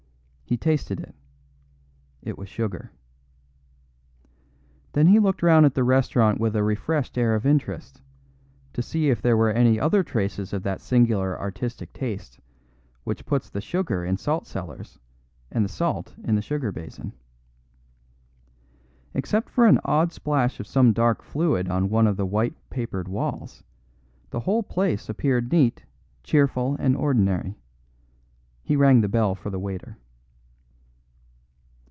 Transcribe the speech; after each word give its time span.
He 0.43 0.57
tasted 0.57 0.99
it; 0.99 1.15
it 2.21 2.37
was 2.37 2.49
sugar. 2.49 2.91
Then 4.91 5.07
he 5.07 5.17
looked 5.17 5.41
round 5.41 5.65
at 5.65 5.75
the 5.75 5.83
restaurant 5.85 6.41
with 6.41 6.57
a 6.57 6.61
refreshed 6.61 7.17
air 7.17 7.35
of 7.35 7.45
interest, 7.45 8.01
to 8.73 8.81
see 8.81 9.09
if 9.09 9.21
there 9.21 9.37
were 9.37 9.49
any 9.51 9.79
other 9.79 10.03
traces 10.03 10.51
of 10.51 10.63
that 10.63 10.81
singular 10.81 11.39
artistic 11.39 11.93
taste 11.93 12.41
which 13.05 13.25
puts 13.25 13.49
the 13.49 13.61
sugar 13.61 14.03
in 14.03 14.15
the 14.15 14.21
salt 14.21 14.45
cellars 14.45 14.99
and 15.49 15.63
the 15.63 15.69
salt 15.69 16.15
in 16.21 16.35
the 16.35 16.41
sugar 16.41 16.73
basin. 16.73 17.13
Except 19.13 19.49
for 19.49 19.65
an 19.67 19.79
odd 19.85 20.11
splash 20.11 20.59
of 20.59 20.67
some 20.67 20.91
dark 20.91 21.21
fluid 21.21 21.69
on 21.69 21.89
one 21.89 22.07
of 22.07 22.17
the 22.17 22.25
white 22.25 22.57
papered 22.69 23.07
walls, 23.07 23.63
the 24.31 24.41
whole 24.41 24.63
place 24.63 25.07
appeared 25.07 25.49
neat, 25.53 25.85
cheerful 26.23 26.75
and 26.77 26.97
ordinary. 26.97 27.55
He 28.65 28.75
rang 28.75 28.99
the 28.99 29.07
bell 29.07 29.33
for 29.33 29.49
the 29.49 29.57
waiter. 29.57 29.97